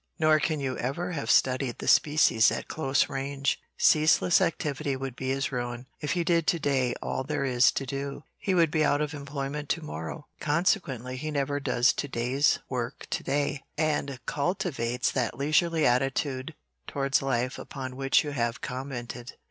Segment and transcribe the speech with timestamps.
[0.17, 3.59] "Nor can you ever have studied the species at close range.
[3.77, 5.85] Ceaseless activity would be his ruin.
[5.99, 9.13] If he did to day all there is to do, he would be out of
[9.13, 15.37] employment to morrow, consequently he never does to day's work to day, and cultivates that
[15.37, 16.55] leisurely attitude
[16.87, 19.33] towards life upon which you have commented.